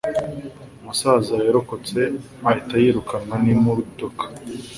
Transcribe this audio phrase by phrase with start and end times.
[0.79, 1.99] Umusaza yarokotse
[2.49, 4.23] ahita yirukanwa n'imodoka